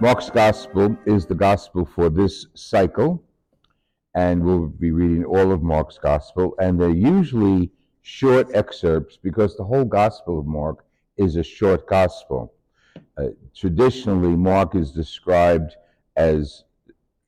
Mark's 0.00 0.30
Gospel 0.30 0.96
is 1.06 1.26
the 1.26 1.34
Gospel 1.34 1.84
for 1.84 2.08
this 2.08 2.46
cycle, 2.54 3.20
and 4.14 4.44
we'll 4.44 4.68
be 4.68 4.92
reading 4.92 5.24
all 5.24 5.50
of 5.50 5.60
Mark's 5.60 5.98
Gospel. 5.98 6.54
And 6.60 6.80
they're 6.80 6.88
usually 6.88 7.72
short 8.02 8.48
excerpts 8.54 9.18
because 9.20 9.56
the 9.56 9.64
whole 9.64 9.84
Gospel 9.84 10.38
of 10.38 10.46
Mark 10.46 10.84
is 11.16 11.34
a 11.34 11.42
short 11.42 11.88
Gospel. 11.88 12.54
Uh, 13.16 13.30
traditionally, 13.56 14.36
Mark 14.36 14.76
is 14.76 14.92
described 14.92 15.74
as 16.14 16.62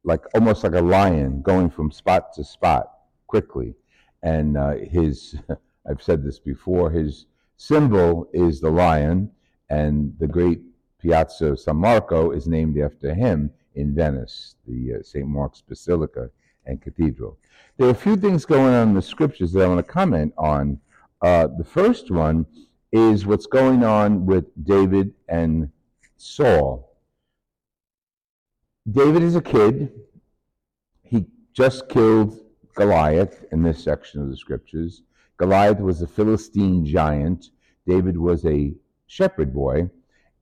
like 0.05 0.23
almost 0.32 0.62
like 0.62 0.75
a 0.75 0.80
lion 0.80 1.43
going 1.43 1.71
from 1.71 1.91
spot 1.91 2.32
to 2.34 2.45
spot 2.45 2.89
quickly. 3.27 3.75
And 4.23 4.57
uh, 4.57 4.75
his, 4.77 5.34
I've 5.91 6.02
said 6.02 6.23
this 6.23 6.39
before, 6.39 6.89
his 6.89 7.27
symbol 7.57 8.30
is 8.32 8.61
the 8.61 8.71
lion, 8.71 9.32
and 9.71 10.14
the 10.21 10.29
great 10.29 10.61
Piazza 11.00 11.57
San 11.57 11.77
Marco 11.77 12.31
is 12.31 12.46
named 12.46 12.79
after 12.79 13.14
him 13.14 13.50
in 13.75 13.95
Venice, 13.95 14.57
the 14.67 14.96
uh, 14.96 15.03
St. 15.03 15.27
Mark's 15.27 15.61
Basilica 15.61 16.31
and 16.67 16.81
Cathedral. 16.81 17.39
There 17.77 17.89
are 17.89 17.93
a 17.93 17.95
few 17.95 18.17
things 18.17 18.45
going 18.45 18.75
on 18.75 18.89
in 18.89 18.95
the 18.95 19.03
scriptures 19.03 19.53
that 19.53 19.64
I 19.64 19.68
want 19.68 19.79
to 19.79 19.93
comment 19.93 20.35
on. 20.36 20.79
Uh, 21.22 21.46
the 21.46 21.64
first 21.64 22.11
one 22.11 22.46
is 22.93 23.25
what's 23.25 23.46
going 23.46 23.85
on 23.85 24.27
with 24.27 24.46
David 24.64 25.13
and 25.29 25.71
Saul. 26.17 26.96
David 28.91 29.22
is 29.22 29.36
a 29.36 29.43
kid. 29.43 29.93
He 31.03 31.27
just 31.53 31.89
killed 31.89 32.39
Goliath 32.75 33.44
in 33.53 33.62
this 33.62 33.83
section 33.83 34.20
of 34.20 34.28
the 34.28 34.36
scriptures. 34.36 35.03
Goliath 35.36 35.80
was 35.80 36.03
a 36.03 36.06
Philistine 36.06 36.84
giant. 36.84 37.50
David 37.86 38.17
was 38.17 38.44
a 38.44 38.75
shepherd 39.06 39.55
boy. 39.55 39.89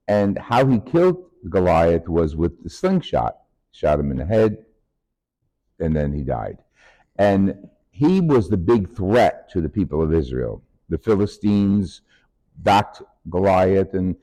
And 0.09 0.39
how 0.39 0.65
he 0.65 0.79
killed 0.79 1.23
Goliath 1.49 2.09
was 2.09 2.35
with 2.35 2.63
the 2.63 2.69
slingshot. 2.69 3.37
Shot 3.71 3.99
him 3.99 4.09
in 4.09 4.17
the 4.17 4.25
head, 4.25 4.65
and 5.79 5.95
then 5.95 6.11
he 6.11 6.23
died. 6.23 6.57
And 7.17 7.69
he 7.91 8.19
was 8.19 8.49
the 8.49 8.57
big 8.57 8.89
threat 8.89 9.49
to 9.51 9.61
the 9.61 9.69
people 9.69 10.01
of 10.01 10.11
Israel. 10.13 10.63
The 10.89 10.97
Philistines 10.97 12.01
backed 12.57 13.03
Goliath, 13.29 13.93
and 13.93 14.15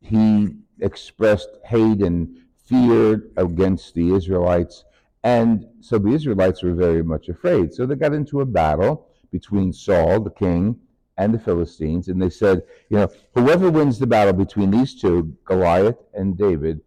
he 0.00 0.56
expressed 0.80 1.50
hate 1.64 2.02
and 2.02 2.36
fear 2.66 3.30
against 3.36 3.94
the 3.94 4.12
Israelites. 4.14 4.84
And 5.22 5.66
so 5.80 5.98
the 5.98 6.10
Israelites 6.10 6.64
were 6.64 6.74
very 6.74 7.04
much 7.04 7.28
afraid. 7.28 7.72
So 7.72 7.86
they 7.86 7.94
got 7.94 8.12
into 8.12 8.40
a 8.40 8.46
battle 8.46 9.06
between 9.30 9.72
Saul, 9.72 10.20
the 10.20 10.30
king, 10.30 10.80
and 11.18 11.34
the 11.34 11.38
Philistines. 11.38 12.08
And 12.08 12.22
they 12.22 12.30
said, 12.30 12.62
you 12.88 12.96
know, 12.96 13.08
whoever 13.34 13.70
wins 13.70 13.98
the 13.98 14.06
battle 14.06 14.32
between 14.32 14.70
these 14.70 14.98
two, 14.98 15.36
Goliath 15.44 15.98
and 16.14 16.38
David, 16.38 16.80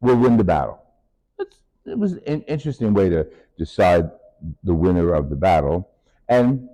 will 0.00 0.16
win 0.16 0.36
the 0.36 0.44
battle. 0.44 0.80
It's, 1.38 1.58
it 1.84 1.98
was 1.98 2.12
an 2.26 2.42
interesting 2.42 2.94
way 2.94 3.10
to 3.10 3.26
decide 3.58 4.10
the 4.62 4.74
winner 4.74 5.12
of 5.12 5.28
the 5.28 5.36
battle. 5.36 5.90
And 6.28 6.68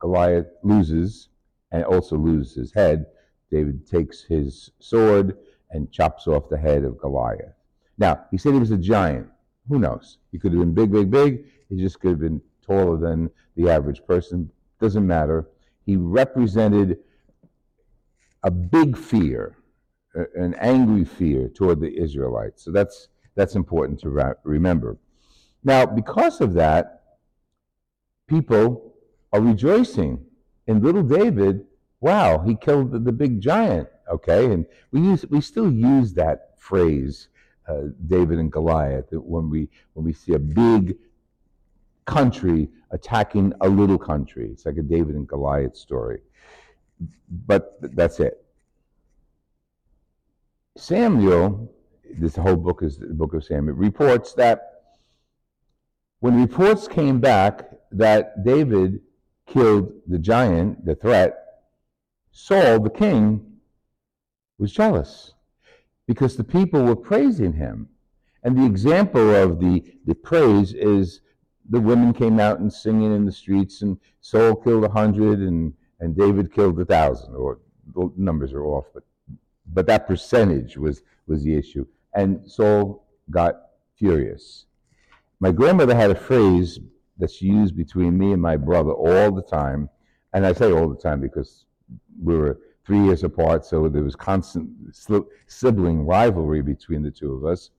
Goliath 0.00 0.46
loses 0.62 1.28
and 1.70 1.84
also 1.84 2.16
loses 2.16 2.54
his 2.54 2.72
head. 2.72 3.06
David 3.50 3.86
takes 3.86 4.22
his 4.22 4.70
sword 4.80 5.36
and 5.70 5.92
chops 5.92 6.26
off 6.26 6.48
the 6.48 6.58
head 6.58 6.84
of 6.84 6.98
Goliath. 6.98 7.54
Now, 7.98 8.24
he 8.30 8.38
said 8.38 8.54
he 8.54 8.60
was 8.60 8.70
a 8.70 8.76
giant. 8.76 9.28
Who 9.68 9.78
knows? 9.78 10.18
He 10.32 10.38
could 10.38 10.52
have 10.52 10.60
been 10.60 10.74
big, 10.74 10.92
big, 10.92 11.10
big. 11.10 11.44
He 11.68 11.76
just 11.76 12.00
could 12.00 12.10
have 12.10 12.20
been 12.20 12.40
taller 12.64 12.96
than 12.96 13.30
the 13.56 13.70
average 13.70 14.04
person. 14.06 14.50
Doesn't 14.80 15.06
matter. 15.06 15.48
He 15.86 15.96
represented 15.96 16.98
a 18.42 18.50
big 18.50 18.98
fear, 18.98 19.56
an 20.34 20.54
angry 20.58 21.04
fear 21.04 21.48
toward 21.48 21.80
the 21.80 21.96
Israelites. 21.96 22.64
So 22.64 22.72
that's, 22.72 23.08
that's 23.34 23.54
important 23.54 24.00
to 24.00 24.36
remember. 24.44 24.98
Now, 25.64 25.86
because 25.86 26.40
of 26.40 26.52
that, 26.54 27.02
people 28.28 28.94
are 29.32 29.40
rejoicing 29.40 30.24
in 30.66 30.82
little 30.82 31.02
David. 31.02 31.64
Wow, 32.00 32.40
he 32.40 32.56
killed 32.56 32.92
the, 32.92 32.98
the 32.98 33.12
big 33.12 33.40
giant. 33.40 33.88
Okay, 34.08 34.52
and 34.52 34.66
we 34.92 35.00
use 35.00 35.26
we 35.28 35.40
still 35.40 35.70
use 35.70 36.14
that 36.14 36.52
phrase, 36.56 37.28
uh, 37.68 37.88
David 38.06 38.38
and 38.38 38.52
Goliath, 38.52 39.06
when 39.10 39.50
we 39.50 39.68
when 39.94 40.04
we 40.04 40.12
see 40.12 40.34
a 40.34 40.38
big 40.38 40.96
country 42.06 42.68
attacking 42.90 43.52
a 43.60 43.68
little 43.68 43.98
country. 43.98 44.50
It's 44.52 44.64
like 44.64 44.76
a 44.78 44.82
David 44.82 45.16
and 45.16 45.28
Goliath 45.28 45.76
story. 45.76 46.20
But 47.46 47.78
that's 47.80 48.20
it. 48.20 48.44
Samuel, 50.76 51.72
this 52.18 52.36
whole 52.36 52.56
book 52.56 52.82
is 52.82 52.98
the 52.98 53.14
book 53.14 53.34
of 53.34 53.44
Samuel, 53.44 53.76
reports 53.76 54.34
that 54.34 54.76
when 56.20 56.40
reports 56.40 56.88
came 56.88 57.20
back 57.20 57.70
that 57.92 58.44
David 58.44 59.00
killed 59.46 59.92
the 60.06 60.18
giant, 60.18 60.84
the 60.84 60.94
threat, 60.94 61.36
Saul, 62.30 62.80
the 62.80 62.90
king, 62.90 63.58
was 64.58 64.72
jealous 64.72 65.34
because 66.06 66.36
the 66.36 66.44
people 66.44 66.82
were 66.82 66.96
praising 66.96 67.52
him. 67.52 67.88
And 68.42 68.56
the 68.56 68.64
example 68.64 69.34
of 69.34 69.60
the, 69.60 69.82
the 70.04 70.14
praise 70.14 70.72
is 70.72 71.20
the 71.70 71.80
women 71.80 72.12
came 72.12 72.38
out 72.38 72.60
and 72.60 72.72
singing 72.72 73.14
in 73.14 73.24
the 73.24 73.32
streets, 73.32 73.82
and 73.82 73.98
Saul 74.20 74.54
killed 74.56 74.84
a 74.84 74.88
hundred, 74.88 75.40
and 75.40 75.72
and 76.00 76.16
David 76.16 76.52
killed 76.52 76.78
a 76.80 76.84
thousand, 76.84 77.34
or 77.34 77.60
the 77.94 78.12
numbers 78.16 78.52
are 78.52 78.64
off, 78.64 78.86
but 78.92 79.04
but 79.72 79.86
that 79.86 80.06
percentage 80.06 80.76
was 80.76 81.02
was 81.26 81.42
the 81.42 81.56
issue, 81.56 81.86
and 82.14 82.48
Saul 82.50 83.06
got 83.30 83.54
furious. 83.96 84.66
My 85.40 85.52
grandmother 85.52 85.94
had 85.94 86.10
a 86.10 86.14
phrase 86.14 86.78
that 87.18 87.30
she 87.30 87.46
used 87.46 87.76
between 87.76 88.16
me 88.16 88.32
and 88.32 88.40
my 88.40 88.56
brother 88.56 88.92
all 88.92 89.30
the 89.32 89.42
time, 89.42 89.88
and 90.32 90.46
I 90.46 90.52
say 90.52 90.72
all 90.72 90.88
the 90.88 90.96
time 90.96 91.20
because 91.20 91.64
we 92.22 92.36
were 92.36 92.60
three 92.84 93.02
years 93.04 93.24
apart, 93.24 93.64
so 93.64 93.88
there 93.88 94.02
was 94.04 94.14
constant 94.14 94.70
sibling 95.46 96.06
rivalry 96.06 96.62
between 96.62 97.02
the 97.02 97.10
two 97.10 97.34
of 97.34 97.44
us. 97.44 97.70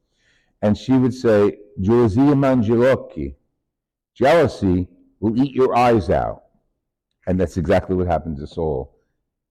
And 0.62 0.78
she 0.78 0.94
would 0.94 1.14
say, 1.14 1.59
Gelosia 1.80 2.34
mangiarocchi, 2.34 3.36
Jealousy 4.18 4.88
will 5.20 5.38
eat 5.42 5.54
your 5.54 5.76
eyes 5.76 6.10
out. 6.10 6.44
And 7.28 7.40
that's 7.40 7.58
exactly 7.58 7.96
what 7.96 8.08
happened 8.08 8.38
to 8.38 8.48
Saul. 8.48 8.96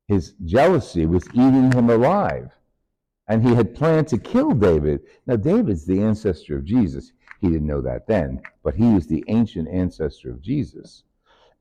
His 0.08 0.32
jealousy 0.44 1.06
was 1.06 1.28
eating 1.34 1.70
him 1.72 1.90
alive. 1.90 2.50
And 3.28 3.46
he 3.46 3.54
had 3.54 3.74
planned 3.74 4.08
to 4.08 4.18
kill 4.18 4.52
David. 4.52 5.02
Now, 5.26 5.36
David's 5.36 5.84
the 5.84 6.00
ancestor 6.00 6.56
of 6.56 6.64
Jesus. 6.64 7.12
He 7.40 7.48
didn't 7.48 7.66
know 7.66 7.82
that 7.82 8.06
then, 8.06 8.40
but 8.62 8.74
he 8.74 8.94
is 8.94 9.06
the 9.06 9.24
ancient 9.28 9.68
ancestor 9.68 10.30
of 10.30 10.40
Jesus. 10.40 11.02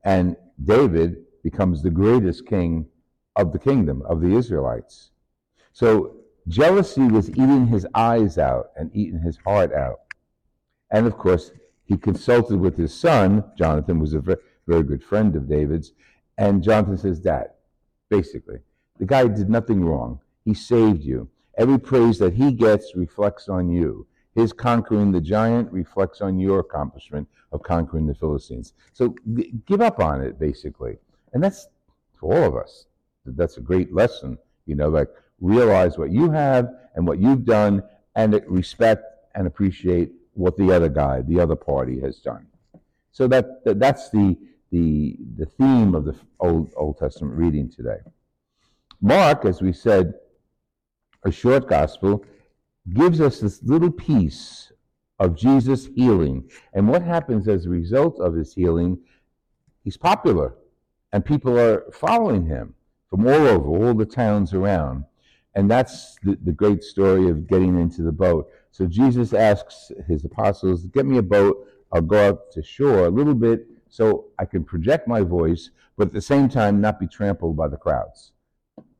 And 0.04 0.36
David 0.64 1.24
becomes 1.42 1.82
the 1.82 1.90
greatest 1.90 2.46
king 2.46 2.86
of 3.34 3.52
the 3.52 3.58
kingdom 3.58 4.02
of 4.02 4.20
the 4.20 4.34
Israelites. 4.34 5.10
So 5.72 6.16
jealousy 6.48 7.02
was 7.02 7.30
eating 7.30 7.66
his 7.66 7.86
eyes 7.94 8.38
out 8.38 8.70
and 8.76 8.90
eating 8.94 9.20
his 9.20 9.36
heart 9.36 9.72
out. 9.74 10.00
And 10.90 11.06
of 11.06 11.18
course, 11.18 11.50
he 11.86 11.96
consulted 11.96 12.58
with 12.58 12.76
his 12.76 12.92
son. 12.92 13.44
Jonathan 13.56 13.98
was 13.98 14.12
a 14.12 14.20
very, 14.20 14.38
very 14.66 14.82
good 14.82 15.02
friend 15.02 15.34
of 15.36 15.48
David's. 15.48 15.92
And 16.36 16.62
Jonathan 16.62 16.98
says, 16.98 17.20
Dad, 17.20 17.50
basically, 18.10 18.58
the 18.98 19.06
guy 19.06 19.26
did 19.28 19.48
nothing 19.48 19.84
wrong. 19.84 20.20
He 20.44 20.52
saved 20.52 21.02
you. 21.02 21.28
Every 21.56 21.78
praise 21.78 22.18
that 22.18 22.34
he 22.34 22.52
gets 22.52 22.94
reflects 22.94 23.48
on 23.48 23.70
you. 23.70 24.06
His 24.34 24.52
conquering 24.52 25.12
the 25.12 25.20
giant 25.20 25.72
reflects 25.72 26.20
on 26.20 26.38
your 26.38 26.60
accomplishment 26.60 27.26
of 27.52 27.62
conquering 27.62 28.06
the 28.06 28.14
Philistines. 28.14 28.74
So 28.92 29.14
g- 29.34 29.54
give 29.64 29.80
up 29.80 29.98
on 29.98 30.20
it, 30.20 30.38
basically. 30.38 30.98
And 31.32 31.42
that's 31.42 31.68
for 32.20 32.36
all 32.36 32.44
of 32.44 32.56
us. 32.56 32.86
That's 33.24 33.56
a 33.56 33.62
great 33.62 33.94
lesson. 33.94 34.36
You 34.66 34.74
know, 34.74 34.88
like 34.88 35.08
realize 35.40 35.96
what 35.96 36.10
you 36.10 36.30
have 36.30 36.68
and 36.94 37.06
what 37.06 37.20
you've 37.20 37.44
done 37.44 37.82
and 38.14 38.38
respect 38.46 39.04
and 39.34 39.46
appreciate 39.46 40.12
what 40.36 40.56
the 40.56 40.70
other 40.72 40.88
guy, 40.88 41.22
the 41.22 41.40
other 41.40 41.56
party 41.56 42.00
has 42.00 42.18
done. 42.18 42.46
So 43.12 43.26
that, 43.28 43.64
that 43.64 43.78
that's 43.78 44.10
the, 44.10 44.36
the, 44.70 45.16
the 45.36 45.46
theme 45.46 45.94
of 45.94 46.04
the 46.04 46.14
Old, 46.40 46.72
Old 46.76 46.98
Testament 46.98 47.34
reading 47.34 47.70
today. 47.70 47.98
Mark, 49.00 49.44
as 49.44 49.62
we 49.62 49.72
said, 49.72 50.14
a 51.24 51.30
short 51.30 51.68
gospel, 51.68 52.24
gives 52.92 53.20
us 53.20 53.40
this 53.40 53.62
little 53.62 53.90
piece 53.90 54.72
of 55.18 55.36
Jesus 55.36 55.86
healing. 55.86 56.48
And 56.72 56.88
what 56.88 57.02
happens 57.02 57.48
as 57.48 57.66
a 57.66 57.70
result 57.70 58.20
of 58.20 58.34
his 58.34 58.54
healing? 58.54 58.98
He's 59.82 59.96
popular, 59.96 60.54
and 61.12 61.24
people 61.24 61.58
are 61.58 61.84
following 61.92 62.46
him 62.46 62.74
from 63.08 63.26
all 63.26 63.46
over, 63.46 63.68
all 63.68 63.94
the 63.94 64.04
towns 64.04 64.52
around. 64.52 65.04
And 65.56 65.70
that's 65.70 66.16
the, 66.22 66.38
the 66.44 66.52
great 66.52 66.84
story 66.84 67.30
of 67.30 67.48
getting 67.48 67.80
into 67.80 68.02
the 68.02 68.12
boat. 68.12 68.50
So 68.72 68.86
Jesus 68.86 69.32
asks 69.32 69.90
his 70.06 70.22
apostles, 70.24 70.84
Get 70.84 71.06
me 71.06 71.16
a 71.16 71.22
boat, 71.22 71.66
I'll 71.90 72.02
go 72.02 72.28
out 72.28 72.52
to 72.52 72.62
shore 72.62 73.06
a 73.06 73.10
little 73.10 73.34
bit 73.34 73.66
so 73.88 74.26
I 74.38 74.44
can 74.44 74.64
project 74.64 75.08
my 75.08 75.22
voice, 75.22 75.70
but 75.96 76.08
at 76.08 76.12
the 76.12 76.20
same 76.20 76.50
time 76.50 76.82
not 76.82 77.00
be 77.00 77.06
trampled 77.06 77.56
by 77.56 77.68
the 77.68 77.78
crowds. 77.78 78.32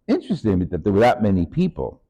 Interesting 0.09 0.61
that 0.61 0.83
there 0.83 0.93
were 0.93 1.01
that 1.01 1.23
many 1.23 1.45
people. 1.45 2.01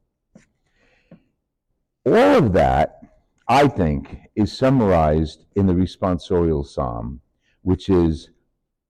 All 2.05 2.37
of 2.39 2.53
that, 2.53 3.01
I 3.49 3.67
think, 3.67 4.17
is 4.37 4.57
summarized 4.57 5.45
in 5.57 5.67
the 5.67 5.75
responsorial 5.75 6.65
psalm, 6.65 7.21
which 7.63 7.89
is 7.89 8.31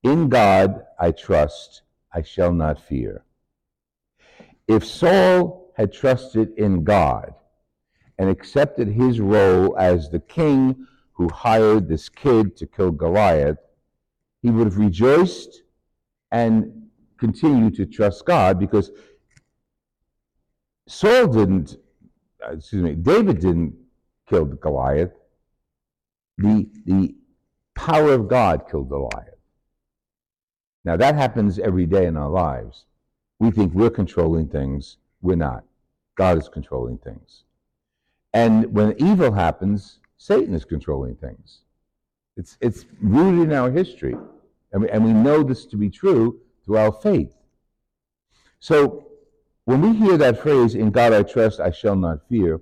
In 0.02 0.28
God 0.28 0.84
I 0.98 1.12
trust, 1.12 1.80
I 2.12 2.20
shall 2.20 2.52
not 2.52 2.78
fear. 2.78 3.24
If 4.68 4.84
Saul 4.84 5.72
had 5.76 5.92
trusted 5.92 6.52
in 6.56 6.82
God 6.82 7.34
and 8.18 8.28
accepted 8.28 8.88
his 8.88 9.20
role 9.20 9.78
as 9.78 10.10
the 10.10 10.20
king 10.20 10.86
who 11.12 11.28
hired 11.28 11.88
this 11.88 12.08
kid 12.08 12.56
to 12.56 12.66
kill 12.66 12.90
Goliath, 12.90 13.58
he 14.42 14.50
would 14.50 14.66
have 14.66 14.78
rejoiced 14.78 15.62
and 16.32 16.88
continued 17.18 17.74
to 17.76 17.86
trust 17.86 18.26
God 18.26 18.58
because 18.58 18.90
Saul 20.88 21.28
didn't, 21.28 21.76
uh, 22.44 22.52
excuse 22.52 22.82
me, 22.82 22.94
David 22.94 23.40
didn't 23.40 23.74
kill 24.28 24.44
Goliath. 24.44 25.12
The, 26.38 26.68
the 26.84 27.14
power 27.74 28.12
of 28.12 28.28
God 28.28 28.68
killed 28.70 28.88
Goliath. 28.88 29.34
Now 30.84 30.96
that 30.96 31.14
happens 31.16 31.58
every 31.58 31.86
day 31.86 32.06
in 32.06 32.16
our 32.16 32.28
lives. 32.28 32.84
We 33.38 33.50
think 33.50 33.74
we're 33.74 33.90
controlling 33.90 34.48
things. 34.48 34.96
We're 35.20 35.36
not. 35.36 35.64
God 36.16 36.38
is 36.38 36.48
controlling 36.48 36.98
things. 36.98 37.44
And 38.32 38.72
when 38.74 38.94
evil 38.98 39.32
happens, 39.32 40.00
Satan 40.16 40.54
is 40.54 40.64
controlling 40.64 41.16
things. 41.16 41.60
It's, 42.36 42.56
it's 42.60 42.86
rooted 43.00 43.48
in 43.48 43.52
our 43.52 43.70
history. 43.70 44.14
And 44.72 44.82
we, 44.82 44.90
and 44.90 45.04
we 45.04 45.12
know 45.12 45.42
this 45.42 45.66
to 45.66 45.76
be 45.76 45.90
true 45.90 46.40
through 46.64 46.78
our 46.78 46.92
faith. 46.92 47.34
So 48.58 49.06
when 49.64 49.80
we 49.82 49.96
hear 49.96 50.16
that 50.16 50.40
phrase, 50.40 50.74
in 50.74 50.90
God 50.90 51.12
I 51.12 51.22
trust, 51.22 51.60
I 51.60 51.70
shall 51.70 51.96
not 51.96 52.28
fear, 52.28 52.60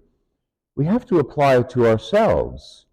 we 0.76 0.84
have 0.86 1.06
to 1.06 1.18
apply 1.18 1.58
it 1.58 1.70
to 1.70 1.86
ourselves. 1.86 2.86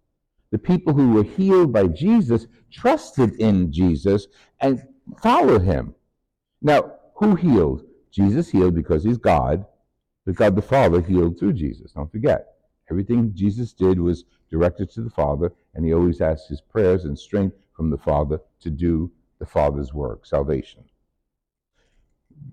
The 0.50 0.58
people 0.58 0.92
who 0.92 1.12
were 1.12 1.24
healed 1.24 1.72
by 1.72 1.86
Jesus 1.88 2.46
trusted 2.70 3.32
in 3.40 3.72
Jesus 3.72 4.28
and 4.60 4.82
followed 5.20 5.62
him. 5.62 5.94
Now, 6.60 6.92
who 7.14 7.34
healed? 7.34 7.84
Jesus 8.10 8.50
healed 8.50 8.74
because 8.74 9.04
he's 9.04 9.18
God, 9.18 9.64
but 10.26 10.34
God 10.34 10.54
the 10.54 10.62
Father 10.62 11.00
healed 11.00 11.38
through 11.38 11.54
Jesus. 11.54 11.92
Don't 11.92 12.10
forget. 12.10 12.54
Everything 12.90 13.32
Jesus 13.34 13.72
did 13.72 13.98
was 13.98 14.24
directed 14.50 14.90
to 14.90 15.02
the 15.02 15.10
Father, 15.10 15.52
and 15.74 15.84
he 15.84 15.94
always 15.94 16.20
asked 16.20 16.48
his 16.48 16.60
prayers 16.60 17.04
and 17.04 17.18
strength 17.18 17.56
from 17.74 17.90
the 17.90 17.98
Father 17.98 18.38
to 18.60 18.70
do 18.70 19.10
the 19.38 19.46
Father's 19.46 19.94
work, 19.94 20.26
salvation. 20.26 20.84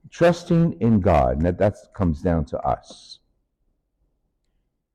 Trusting 0.09 0.79
in 0.79 1.01
God, 1.01 1.37
and 1.37 1.45
that, 1.45 1.57
that 1.57 1.75
comes 1.93 2.21
down 2.21 2.45
to 2.45 2.59
us. 2.59 3.19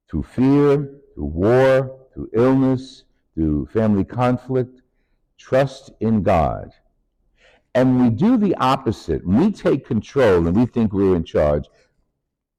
Through 0.08 0.24
fear, 0.24 1.00
through 1.14 1.24
war, 1.26 2.00
through 2.12 2.30
illness, 2.32 3.04
through 3.34 3.66
family 3.66 4.04
conflict, 4.04 4.80
trust 5.36 5.90
in 6.00 6.22
God. 6.22 6.70
And 7.74 8.00
we 8.00 8.10
do 8.10 8.36
the 8.36 8.54
opposite. 8.56 9.26
we 9.26 9.50
take 9.50 9.86
control 9.86 10.46
and 10.46 10.56
we 10.56 10.66
think 10.66 10.92
we're 10.92 11.16
in 11.16 11.24
charge, 11.24 11.68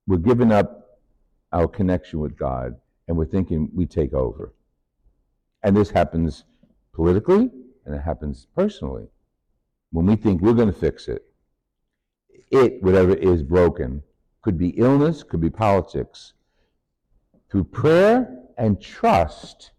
we're 0.07 0.17
giving 0.17 0.51
up 0.51 0.99
our 1.51 1.67
connection 1.67 2.19
with 2.19 2.37
God 2.37 2.75
and 3.07 3.15
we're 3.15 3.25
thinking 3.25 3.69
we 3.73 3.85
take 3.85 4.13
over. 4.13 4.53
And 5.63 5.75
this 5.75 5.89
happens 5.89 6.43
politically 6.93 7.49
and 7.85 7.95
it 7.95 8.01
happens 8.01 8.47
personally. 8.55 9.07
When 9.91 10.05
we 10.05 10.17
think 10.17 10.41
we're 10.41 10.53
going 10.53 10.71
to 10.71 10.79
fix 10.79 11.07
it, 11.07 11.23
it, 12.51 12.83
whatever 12.83 13.13
is 13.13 13.41
broken, 13.41 14.03
could 14.41 14.57
be 14.57 14.69
illness, 14.69 15.23
could 15.23 15.41
be 15.41 15.49
politics. 15.49 16.33
Through 17.49 17.63
prayer 17.65 18.37
and 18.57 18.81
trust, 18.81 19.71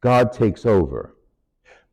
God 0.00 0.32
takes 0.32 0.66
over. 0.66 1.16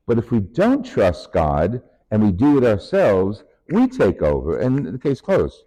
But 0.06 0.18
if 0.18 0.31
we 0.31 0.39
don't 0.39 0.83
trust 0.85 1.31
God 1.31 1.81
and 2.13 2.21
we 2.21 2.31
do 2.31 2.60
it 2.60 2.63
ourselves, 2.63 3.44
we 3.69 3.88
take 3.88 4.21
over, 4.21 4.60
and 4.60 4.86
the 4.86 5.00
case 5.00 5.19
closed. 5.19 5.63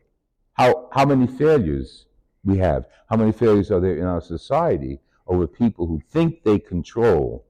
How, 0.52 0.88
how 0.92 1.04
many 1.04 1.26
failures 1.26 2.06
we 2.44 2.56
have? 2.58 2.86
How 3.10 3.16
many 3.16 3.32
failures 3.32 3.72
are 3.72 3.80
there 3.80 3.96
in 3.96 4.04
our 4.04 4.20
society 4.20 5.00
over 5.26 5.48
people 5.48 5.88
who 5.88 6.00
think 6.08 6.44
they 6.44 6.60
control 6.60 7.44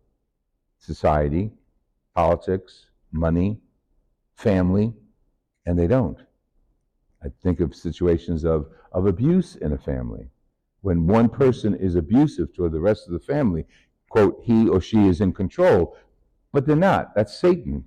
society, 0.78 1.50
politics, 2.14 2.87
money, 3.12 3.60
family, 4.34 4.94
and 5.66 5.78
they 5.78 5.87
don't? 5.87 6.20
I 7.22 7.28
think 7.42 7.60
of 7.60 7.75
situations 7.75 8.46
of, 8.46 8.66
of 8.92 9.06
abuse 9.06 9.56
in 9.56 9.75
a 9.75 9.78
family. 9.78 10.31
When 10.81 11.06
one 11.06 11.28
person 11.28 11.75
is 11.75 11.96
abusive 11.96 12.54
toward 12.54 12.72
the 12.72 12.81
rest 12.81 13.06
of 13.06 13.12
the 13.12 13.20
family, 13.20 13.66
quote, 14.08 14.40
he 14.42 14.70
or 14.70 14.81
she 14.81 15.06
is 15.06 15.20
in 15.20 15.34
control, 15.34 15.99
but 16.50 16.64
they're 16.64 16.76
not. 16.76 17.14
That's 17.14 17.38
Satan 17.38 17.84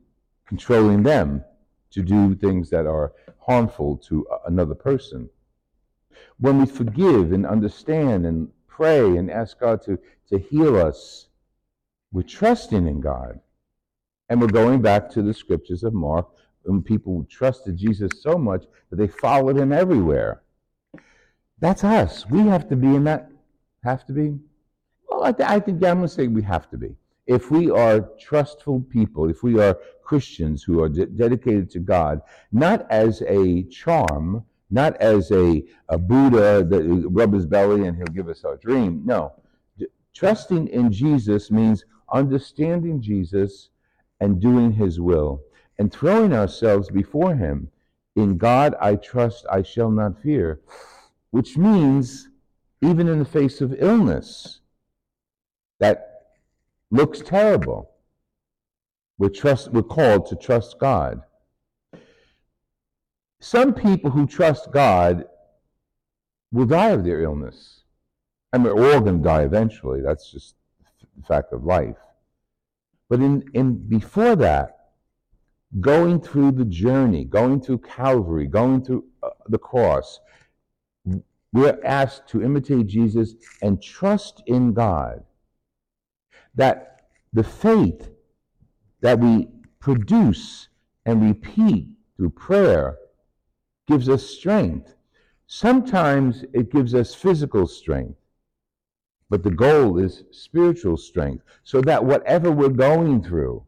controlling 0.50 1.04
them 1.04 1.44
to 1.92 2.01
do 2.01 2.34
things 2.36 2.72
that 2.72 2.88
are 2.88 3.13
harmful 3.38 3.96
to 3.96 4.28
another 4.48 4.74
person. 4.74 5.30
When 6.40 6.60
we 6.60 6.66
forgive 6.66 7.31
and 7.31 7.46
understand 7.46 8.25
and 8.25 8.50
pray 8.68 9.18
and 9.18 9.30
ask 9.30 9.60
God 9.60 9.81
to, 9.84 10.00
to 10.30 10.40
heal 10.40 10.75
us, 10.75 11.28
we're 12.12 12.24
trusting 12.24 12.88
in 12.88 13.00
God. 13.00 13.40
And 14.28 14.42
we're 14.42 14.48
going 14.48 14.81
back 14.81 15.10
to 15.12 15.22
the 15.22 15.34
scriptures 15.34 15.84
of 15.84 15.94
Mark 15.94 16.28
when 16.63 16.81
people 16.81 17.25
trusted 17.30 17.78
Jesus 17.78 18.12
so 18.22 18.36
much 18.38 18.66
that 18.90 18.95
they 18.95 19.07
followed 19.07 19.57
him 19.57 19.72
everywhere. 19.72 20.42
That's 21.60 21.84
us. 21.84 22.28
We 22.28 22.40
have 22.48 22.68
to 22.69 22.75
be 22.75 22.88
in 22.88 23.04
that. 23.04 23.30
Have 23.84 24.06
to 24.07 24.13
be? 24.13 24.38
Well, 25.07 25.24
I, 25.24 25.31
th- 25.31 25.48
I 25.50 25.60
think 25.60 25.81
yeah, 25.81 25.92
I'm 25.92 25.98
going 25.98 26.10
to 26.10 26.13
say 26.13 26.28
we 26.28 26.42
have 26.42 26.69
to 26.72 26.78
be 26.78 26.95
if 27.30 27.52
we 27.52 27.70
are 27.70 28.10
trustful 28.20 28.81
people, 28.81 29.30
if 29.30 29.44
we 29.44 29.60
are 29.60 29.78
Christians 30.02 30.64
who 30.64 30.81
are 30.81 30.90
de- 30.90 31.06
dedicated 31.06 31.70
to 31.70 31.80
God, 31.80 32.22
not 32.52 32.90
as 32.90 33.22
a 33.28 33.64
charm, 33.66 34.44
not 34.72 34.98
as 34.98 35.31
a, 35.31 35.64
a 35.90 35.98
Buddha 36.00 36.66
that 36.68 37.08
rub 37.12 37.34
his 37.34 37.46
belly 37.46 37.86
and 37.86 37.96
he'll 37.96 38.08
give 38.08 38.30
us 38.30 38.44
our 38.44 38.58
dream. 38.58 39.04
No. 39.06 39.34
D- 39.78 39.86
trusting 40.12 40.70
in 40.70 40.92
Jesus 40.92 41.52
means 41.52 41.86
understanding 42.12 43.00
Jesus 43.00 43.70
and 44.20 44.42
doing 44.42 44.72
his 44.72 45.00
will 45.00 45.40
and 45.78 45.94
throwing 45.94 46.34
ourselves 46.34 46.90
before 46.90 47.36
him. 47.36 47.70
In 48.16 48.40
God 48.40 48.74
I 48.81 48.96
trust, 48.96 49.46
I 49.52 49.62
shall 49.62 49.92
not 49.92 50.20
fear, 50.20 50.62
which 51.30 51.58
means 51.58 52.30
even 52.81 53.08
in 53.08 53.20
the 53.20 53.26
face 53.26 53.62
of 53.62 53.76
illness, 53.78 54.62
that 55.80 56.08
looks 56.92 57.19
terrible. 57.19 57.92
We're, 59.18 59.30
trust, 59.30 59.72
we're 59.72 59.84
called 59.84 60.28
to 60.28 60.36
trust 60.36 60.80
God. 60.80 61.22
Some 63.42 63.74
people 63.74 64.12
who 64.12 64.26
trust 64.26 64.72
God 64.72 65.26
will 66.52 66.66
die 66.66 66.90
of 66.90 67.04
their 67.04 67.22
illness. 67.22 67.84
I 68.52 68.58
mean, 68.58 68.76
we're 68.76 68.94
all 68.94 69.02
going 69.02 69.18
to 69.18 69.24
die 69.24 69.44
eventually. 69.44 70.02
That's 70.02 70.31
just 70.31 70.56
the 71.18 71.26
fact 71.26 71.54
of 71.54 71.64
life. 71.64 71.98
But 73.10 73.19
in, 73.19 73.44
in 73.54 73.76
before 73.76 74.36
that, 74.38 74.76
going 75.80 76.19
through 76.19 76.54
the 76.54 76.66
journey, 76.66 77.26
going 77.26 77.62
through 77.62 77.80
Calvary, 77.80 78.48
going 78.48 78.84
through 78.84 79.06
uh, 79.22 79.30
the 79.48 79.58
cross, 79.58 80.19
we're 81.52 81.80
asked 81.84 82.28
to 82.30 82.44
imitate 82.44 82.88
Jesus 82.88 83.36
and 83.62 83.81
trust 83.81 84.44
in 84.48 84.74
God 84.74 85.24
that 86.56 87.02
the 87.34 87.44
faith 87.44 88.10
that 89.02 89.20
we 89.20 89.48
produce 89.80 90.68
and 91.06 91.22
repeat 91.22 91.88
through 92.18 92.32
prayer 92.32 92.98
gives 93.88 94.10
us 94.10 94.24
strength. 94.26 94.96
Sometimes 95.48 96.44
it 96.54 96.72
gives 96.72 96.94
us 96.94 97.16
physical 97.16 97.66
strength, 97.66 98.20
but 99.30 99.42
the 99.44 99.52
goal 99.52 99.98
is 99.98 100.24
spiritual 100.32 100.98
strength, 100.98 101.44
so 101.64 101.82
that 101.82 102.04
whatever 102.04 102.52
we're 102.52 102.70
going 102.70 103.24
through, 103.24 103.64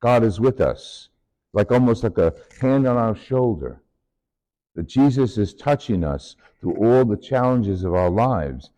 God 0.00 0.22
is 0.22 0.40
with 0.40 0.60
us, 0.60 1.08
like 1.52 1.70
almost 1.72 2.02
like 2.02 2.18
a 2.18 2.34
hand 2.60 2.86
on 2.86 2.96
our 2.96 3.16
shoulder. 3.16 3.80
That 4.74 4.88
Jesus 4.88 5.38
is 5.38 5.54
touching 5.54 6.02
us 6.04 6.36
through 6.60 6.74
all 6.74 7.04
the 7.04 7.16
challenges 7.16 7.84
of 7.84 7.94
our 7.94 8.10
lives. 8.10 8.70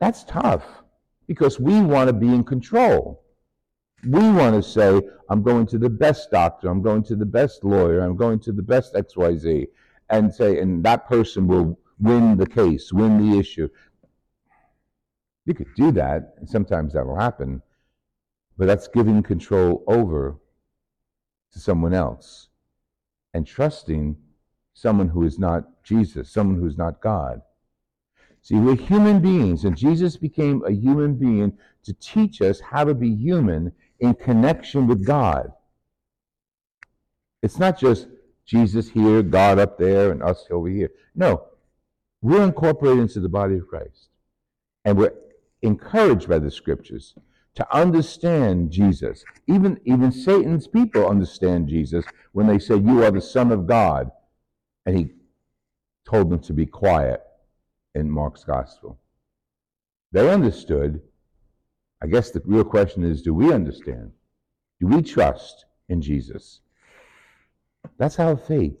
That's 0.00 0.24
tough 0.24 0.64
because 1.26 1.60
we 1.60 1.80
want 1.80 2.08
to 2.08 2.12
be 2.12 2.28
in 2.28 2.44
control. 2.44 3.24
We 4.04 4.18
want 4.18 4.56
to 4.56 4.62
say, 4.62 5.00
I'm 5.28 5.42
going 5.42 5.66
to 5.66 5.78
the 5.78 5.88
best 5.88 6.30
doctor, 6.30 6.68
I'm 6.68 6.82
going 6.82 7.04
to 7.04 7.16
the 7.16 7.26
best 7.26 7.64
lawyer, 7.64 8.00
I'm 8.00 8.16
going 8.16 8.40
to 8.40 8.52
the 8.52 8.62
best 8.62 8.94
XYZ, 8.94 9.68
and 10.10 10.34
say, 10.34 10.58
and 10.58 10.84
that 10.84 11.08
person 11.08 11.46
will 11.46 11.78
win 12.00 12.36
the 12.36 12.46
case, 12.46 12.92
win 12.92 13.30
the 13.30 13.38
issue. 13.38 13.68
You 15.46 15.54
could 15.54 15.72
do 15.76 15.92
that, 15.92 16.34
and 16.38 16.48
sometimes 16.48 16.92
that 16.92 17.06
will 17.06 17.18
happen, 17.18 17.62
but 18.58 18.66
that's 18.66 18.88
giving 18.88 19.22
control 19.22 19.84
over 19.86 20.36
to 21.52 21.58
someone 21.58 21.94
else 21.94 22.48
and 23.34 23.46
trusting 23.46 24.16
someone 24.74 25.08
who 25.08 25.22
is 25.24 25.38
not 25.38 25.64
Jesus, 25.84 26.30
someone 26.30 26.58
who's 26.58 26.76
not 26.76 27.00
God. 27.00 27.42
See, 28.42 28.56
we're 28.56 28.74
human 28.74 29.20
beings, 29.20 29.64
and 29.64 29.76
Jesus 29.76 30.16
became 30.16 30.64
a 30.66 30.72
human 30.72 31.14
being 31.14 31.56
to 31.84 31.92
teach 31.94 32.42
us 32.42 32.60
how 32.60 32.82
to 32.84 32.92
be 32.92 33.14
human 33.14 33.72
in 34.00 34.14
connection 34.14 34.88
with 34.88 35.06
God. 35.06 35.52
It's 37.40 37.60
not 37.60 37.78
just 37.78 38.08
Jesus 38.44 38.88
here, 38.88 39.22
God 39.22 39.60
up 39.60 39.78
there, 39.78 40.10
and 40.10 40.24
us 40.24 40.44
over 40.50 40.68
here. 40.68 40.90
No, 41.14 41.44
we're 42.20 42.42
incorporated 42.42 42.98
into 42.98 43.20
the 43.20 43.28
body 43.28 43.54
of 43.54 43.68
Christ. 43.68 44.08
And 44.84 44.98
we're 44.98 45.14
encouraged 45.62 46.28
by 46.28 46.40
the 46.40 46.50
scriptures 46.50 47.14
to 47.54 47.76
understand 47.76 48.72
Jesus. 48.72 49.24
Even, 49.46 49.78
even 49.84 50.10
Satan's 50.10 50.66
people 50.66 51.06
understand 51.06 51.68
Jesus 51.68 52.04
when 52.32 52.48
they 52.48 52.58
say, 52.58 52.74
You 52.74 53.04
are 53.04 53.12
the 53.12 53.20
Son 53.20 53.52
of 53.52 53.68
God. 53.68 54.10
And 54.84 54.98
he 54.98 55.10
told 56.08 56.30
them 56.30 56.40
to 56.40 56.52
be 56.52 56.66
quiet 56.66 57.22
in 57.94 58.10
Mark's 58.10 58.44
gospel. 58.44 58.98
They 60.12 60.30
understood. 60.30 61.00
I 62.02 62.06
guess 62.06 62.30
the 62.30 62.42
real 62.44 62.64
question 62.64 63.04
is 63.04 63.22
do 63.22 63.34
we 63.34 63.52
understand? 63.52 64.12
Do 64.80 64.86
we 64.88 65.02
trust 65.02 65.64
in 65.88 66.02
Jesus? 66.02 66.60
That's 67.98 68.18
our 68.18 68.36
faith. 68.36 68.76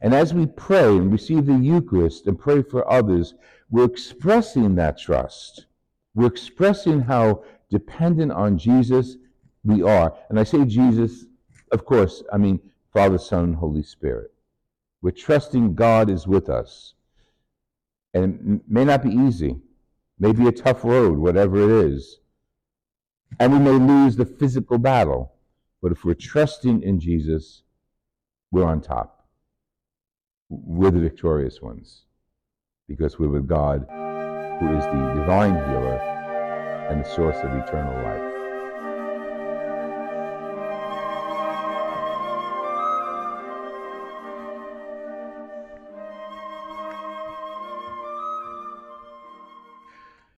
And 0.00 0.14
as 0.14 0.32
we 0.32 0.46
pray 0.46 0.88
and 0.88 1.10
receive 1.10 1.46
the 1.46 1.54
Eucharist 1.54 2.26
and 2.26 2.38
pray 2.38 2.62
for 2.62 2.90
others, 2.90 3.34
we're 3.70 3.84
expressing 3.84 4.76
that 4.76 4.98
trust. 4.98 5.66
We're 6.14 6.26
expressing 6.26 7.00
how 7.00 7.44
dependent 7.70 8.32
on 8.32 8.58
Jesus 8.58 9.16
we 9.64 9.82
are. 9.82 10.16
And 10.28 10.38
I 10.38 10.44
say 10.44 10.64
Jesus, 10.64 11.24
of 11.72 11.84
course, 11.84 12.22
I 12.32 12.38
mean 12.38 12.60
Father, 12.92 13.18
Son, 13.18 13.52
Holy 13.54 13.82
Spirit. 13.82 14.32
We're 15.02 15.10
trusting 15.10 15.74
God 15.74 16.10
is 16.10 16.26
with 16.26 16.48
us. 16.48 16.94
And 18.14 18.56
it 18.56 18.60
may 18.68 18.84
not 18.84 19.02
be 19.02 19.10
easy, 19.10 19.56
may 20.18 20.32
be 20.32 20.48
a 20.48 20.52
tough 20.52 20.84
road, 20.84 21.18
whatever 21.18 21.62
it 21.62 21.86
is. 21.86 22.18
And 23.38 23.52
we 23.52 23.58
may 23.58 23.72
lose 23.72 24.16
the 24.16 24.24
physical 24.24 24.78
battle. 24.78 25.32
But 25.82 25.92
if 25.92 26.04
we're 26.04 26.14
trusting 26.14 26.82
in 26.82 26.98
Jesus, 26.98 27.62
we're 28.50 28.64
on 28.64 28.80
top. 28.80 29.26
We're 30.48 30.90
the 30.90 31.00
victorious 31.00 31.60
ones 31.60 32.04
because 32.88 33.18
we're 33.18 33.28
with 33.28 33.46
God, 33.46 33.86
who 34.60 34.76
is 34.76 34.84
the 34.86 35.14
divine 35.20 35.54
healer 35.54 35.98
and 36.90 37.04
the 37.04 37.08
source 37.08 37.36
of 37.36 37.54
eternal 37.54 37.94
life. 38.02 38.27